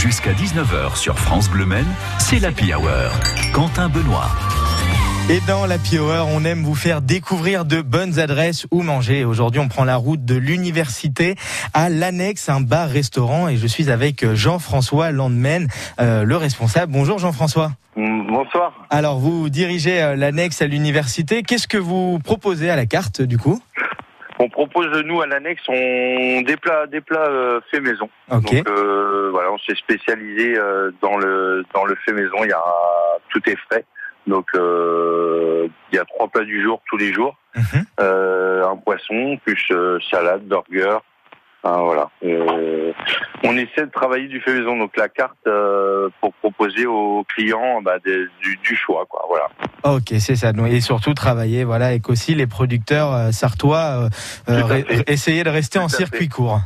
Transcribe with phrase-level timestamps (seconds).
[0.00, 1.84] Jusqu'à 19h sur France Bleu Men,
[2.20, 3.10] c'est la Hour.
[3.52, 4.28] Quentin Benoît.
[5.28, 9.24] Et dans la Hour, on aime vous faire découvrir de bonnes adresses où manger.
[9.24, 11.34] Aujourd'hui, on prend la route de l'université
[11.74, 13.48] à l'annexe, un bar-restaurant.
[13.48, 15.66] Et je suis avec Jean-François Landmen,
[16.00, 16.92] euh, le responsable.
[16.92, 17.72] Bonjour Jean-François.
[17.96, 18.72] Bonsoir.
[18.90, 21.42] Alors, vous dirigez euh, l'annexe à l'université.
[21.42, 23.60] Qu'est-ce que vous proposez à la carte, du coup?
[24.38, 28.08] On propose nous à l'annexe on des plats des plats euh, faits maison.
[28.30, 32.36] Donc euh, voilà, on s'est spécialisé euh, dans le dans le fait maison.
[32.42, 32.62] Il y a
[33.30, 33.84] tout est frais.
[34.26, 37.36] Donc il y a trois plats du jour tous les jours.
[37.56, 37.84] Mhm.
[37.98, 39.72] un poisson plus
[40.10, 40.98] salade, burger,
[41.62, 42.10] voilà.
[42.24, 42.92] Euh,
[43.44, 47.82] on essaie de travailler du fait maison, donc la carte euh, pour proposer aux clients
[47.82, 49.24] bah, du, choix, quoi.
[49.28, 49.48] Voilà.
[49.84, 50.52] Ok, c'est ça.
[50.68, 54.08] Et surtout travailler, voilà, avec aussi les producteurs euh, sartois,
[55.06, 56.60] essayer de rester en circuit court.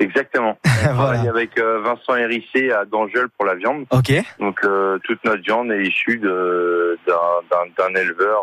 [0.00, 0.58] Exactement.
[0.64, 3.84] On travaille avec Vincent Hérissé à Dangeul pour la viande.
[3.90, 4.12] Ok.
[4.38, 4.60] Donc
[5.04, 8.42] toute notre viande est issue d'un éleveur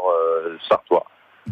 [0.67, 1.05] sartois.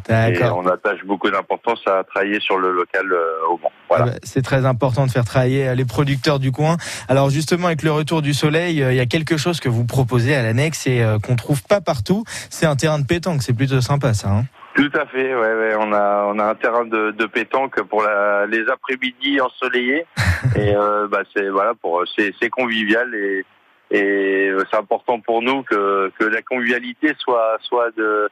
[0.10, 3.72] Et on attache beaucoup d'importance à travailler sur le local euh, au Mans.
[3.90, 4.06] Voilà.
[4.08, 6.78] Ah bah, c'est très important de faire travailler euh, les producteurs du coin.
[7.08, 9.86] Alors justement, avec le retour du soleil, euh, il y a quelque chose que vous
[9.86, 12.24] proposez à l'annexe et qu'on trouve pas partout.
[12.50, 13.44] C'est un terrain de pétanque.
[13.44, 14.30] C'est plutôt sympa, ça.
[14.30, 17.80] Hein tout à fait, ouais, ouais, on a on a un terrain de, de pétanque
[17.84, 20.06] pour la, les après-midi ensoleillés
[20.56, 23.46] et euh, bah c'est voilà pour c'est convivial et
[23.92, 28.30] et c'est important pour nous que que la convivialité soit soit de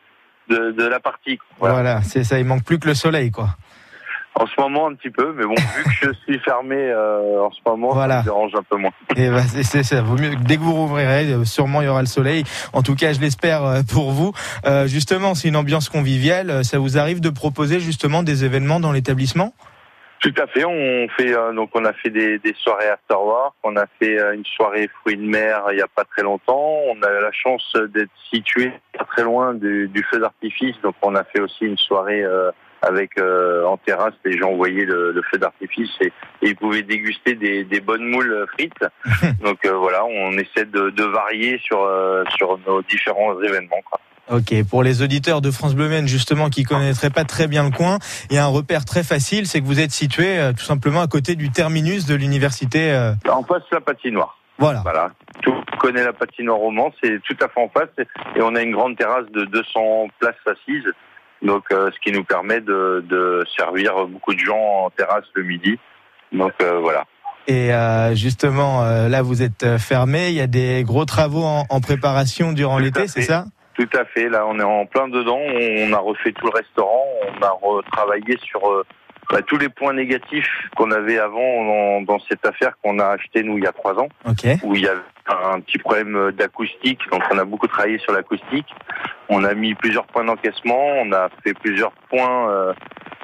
[0.51, 1.39] de, la partie.
[1.59, 2.39] Voilà, c'est ça.
[2.39, 3.49] Il manque plus que le soleil, quoi.
[4.33, 7.51] En ce moment, un petit peu, mais bon, vu que je suis fermé euh, en
[7.51, 8.91] ce moment, ça me dérange un peu moins.
[9.17, 10.01] Et bah, c'est ça.
[10.01, 12.45] Vaut mieux dès que vous rouvrirez, euh, sûrement il y aura le soleil.
[12.71, 14.33] En tout cas, je l'espère euh, pour vous.
[14.85, 16.63] justement, c'est une ambiance conviviale.
[16.63, 19.53] Ça vous arrive de proposer justement des événements dans l'établissement?
[20.21, 20.63] Tout à fait.
[20.65, 23.55] On fait donc on a fait des, des soirées After Work.
[23.63, 26.79] On a fait une soirée fruits de mer il y a pas très longtemps.
[26.87, 30.75] On a la chance d'être situé pas très loin du, du feu d'artifice.
[30.83, 32.51] Donc on a fait aussi une soirée euh,
[32.81, 34.13] avec euh, en terrasse.
[34.25, 36.07] Les gens voyaient le, le feu d'artifice et,
[36.41, 38.85] et, ils pouvaient déguster des, des bonnes moules frites.
[39.41, 41.87] donc euh, voilà, on essaie de, de varier sur
[42.37, 43.81] sur nos différents événements.
[43.89, 43.99] Quoi.
[44.31, 47.71] Ok, pour les auditeurs de France Bleu Maine justement qui connaîtraient pas très bien le
[47.71, 47.99] coin,
[48.29, 51.01] il y a un repère très facile, c'est que vous êtes situé euh, tout simplement
[51.01, 52.93] à côté du terminus de l'université.
[52.93, 53.13] Euh...
[53.29, 54.37] En face de la patinoire.
[54.57, 54.79] Voilà.
[54.83, 55.11] Voilà.
[55.41, 57.89] Tout connaît la patinoire romance, c'est tout à fait en face
[58.35, 60.87] et on a une grande terrasse de 200 places assises.
[61.41, 65.43] Donc, euh, ce qui nous permet de, de, servir beaucoup de gens en terrasse le
[65.43, 65.77] midi.
[66.31, 67.05] Donc euh, voilà.
[67.47, 70.29] Et euh, justement, là, vous êtes fermé.
[70.29, 73.45] Il y a des gros travaux en, en préparation durant l'été, c'est ça?
[73.85, 74.29] Tout à fait.
[74.29, 75.39] Là, on est en plein dedans.
[75.39, 77.05] On a refait tout le restaurant.
[77.27, 78.85] On a retravaillé sur euh,
[79.29, 83.57] bah, tous les points négatifs qu'on avait avant dans, cette affaire qu'on a acheté nous
[83.57, 84.09] il y a trois ans,
[84.63, 86.99] où il y avait un petit problème d'acoustique.
[87.11, 88.67] Donc, on a beaucoup travaillé sur l'acoustique.
[89.29, 90.85] On a mis plusieurs points d'encaissement.
[91.01, 92.73] On a fait plusieurs points euh,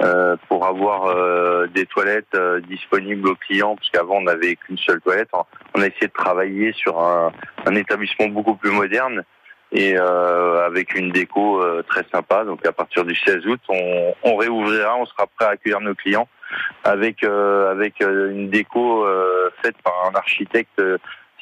[0.01, 1.13] euh, pour avoir
[1.69, 5.29] des toilettes disponibles aux clients, parce qu'avant on n'avait qu'une seule toilette.
[5.75, 9.23] On a essayé de travailler sur un établissement beaucoup plus moderne
[9.71, 12.45] et euh, avec une déco euh, très sympa.
[12.45, 15.95] Donc à partir du 16 août, on, on réouvrira, on sera prêt à accueillir nos
[15.95, 16.27] clients
[16.83, 19.05] avec euh, avec une déco
[19.61, 20.81] faite par un architecte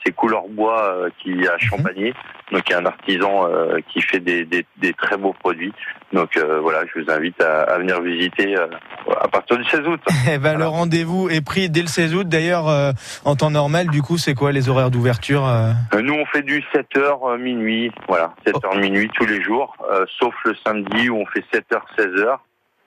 [0.06, 2.14] c'est Couleur Bois qui est à mhm.
[2.52, 3.48] Donc il y a un artisan
[3.90, 5.74] qui fait des, des, des, très beaux produits.
[6.14, 10.02] Donc voilà, je vous invite à, à venir visiter à partir du 16 août.
[10.32, 12.28] Eh ben, Le rendez-vous est pris dès le 16 août.
[12.28, 12.92] D'ailleurs, euh,
[13.26, 15.72] en temps normal, du coup, c'est quoi les horaires d'ouverture euh?
[16.02, 20.56] Nous, on fait du 7h minuit, voilà, 7h minuit tous les jours, euh, sauf le
[20.66, 22.38] samedi où on fait 7h 16h.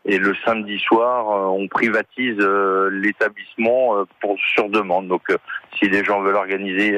[0.04, 2.38] Et le samedi soir, on privatise
[2.91, 5.09] l'établissement pour sur demande.
[5.09, 5.25] Donc,
[5.78, 6.97] si les gens veulent organiser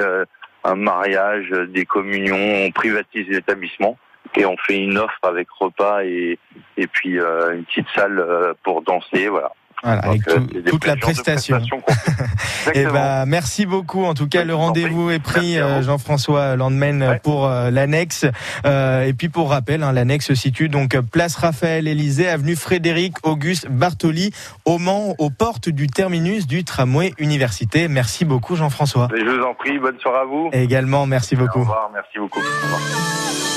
[0.65, 3.97] un mariage, des communions, on privatise l'établissement
[4.37, 6.39] et on fait une offre avec repas et,
[6.77, 9.53] et puis euh, une petite salle euh, pour danser, voilà.
[9.83, 11.59] Voilà, avec euh, toute la prestation.
[11.59, 14.05] et eh ben, merci beaucoup.
[14.05, 18.27] En tout cas, le rendez-vous est pris, Jean-François Landmen, pour l'annexe.
[18.65, 23.69] et puis, pour rappel, hein, l'annexe se situe donc place Raphaël Élysée, avenue Frédéric Auguste
[23.69, 24.33] Bartoli,
[24.65, 27.89] au Mans, aux portes du terminus du tramway université.
[27.89, 29.09] Merci beaucoup, Jean-François.
[29.15, 29.79] Je vous en prie.
[29.79, 30.51] Bonne soirée à vous.
[30.53, 31.61] Et également, merci beaucoup.
[31.61, 31.91] Au revoir.
[31.93, 32.41] Merci beaucoup.
[32.41, 33.50] Au revoir.